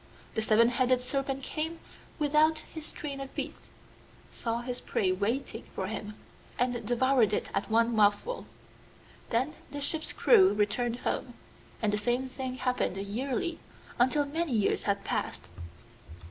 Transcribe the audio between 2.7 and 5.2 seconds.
his train of beasts, saw his prey